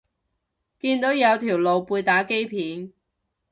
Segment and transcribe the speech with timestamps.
[0.79, 2.91] 見到有條露背打機片